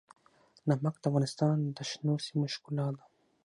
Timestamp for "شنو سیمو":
1.89-2.45